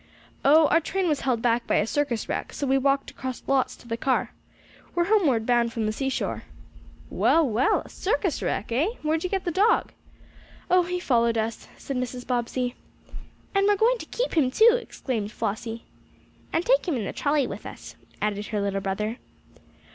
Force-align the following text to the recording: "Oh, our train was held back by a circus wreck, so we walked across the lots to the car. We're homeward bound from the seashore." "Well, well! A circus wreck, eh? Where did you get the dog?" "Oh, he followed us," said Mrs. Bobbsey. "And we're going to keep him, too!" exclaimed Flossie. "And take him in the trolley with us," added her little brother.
"Oh, 0.43 0.65
our 0.69 0.79
train 0.79 1.07
was 1.07 1.19
held 1.21 1.43
back 1.43 1.67
by 1.67 1.75
a 1.75 1.85
circus 1.85 2.27
wreck, 2.27 2.53
so 2.53 2.65
we 2.65 2.75
walked 2.79 3.11
across 3.11 3.39
the 3.39 3.51
lots 3.51 3.75
to 3.75 3.87
the 3.87 3.97
car. 3.97 4.31
We're 4.95 5.03
homeward 5.03 5.45
bound 5.45 5.71
from 5.71 5.85
the 5.85 5.91
seashore." 5.91 6.41
"Well, 7.11 7.47
well! 7.47 7.81
A 7.85 7.89
circus 7.89 8.41
wreck, 8.41 8.71
eh? 8.71 8.87
Where 9.03 9.17
did 9.17 9.25
you 9.25 9.29
get 9.29 9.45
the 9.45 9.51
dog?" 9.51 9.91
"Oh, 10.71 10.81
he 10.81 10.99
followed 10.99 11.37
us," 11.37 11.67
said 11.77 11.97
Mrs. 11.97 12.25
Bobbsey. 12.25 12.73
"And 13.53 13.67
we're 13.67 13.75
going 13.75 13.99
to 13.99 14.07
keep 14.07 14.33
him, 14.33 14.49
too!" 14.49 14.75
exclaimed 14.81 15.31
Flossie. 15.31 15.83
"And 16.51 16.65
take 16.65 16.87
him 16.87 16.95
in 16.95 17.05
the 17.05 17.13
trolley 17.13 17.45
with 17.45 17.67
us," 17.67 17.95
added 18.23 18.47
her 18.47 18.59
little 18.59 18.81
brother. 18.81 19.17